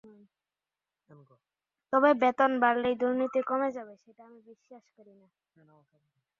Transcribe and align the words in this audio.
তবে 1.93 2.09
বেতন 2.21 2.51
বাড়লেই 2.63 2.95
দুর্নীতি 3.01 3.39
কমে 3.49 3.69
যাবে, 3.77 3.93
সেটা 4.03 4.21
আমি 4.27 4.39
বিশ্বাস 4.49 4.83
করি 4.95 5.13
না। 5.15 5.27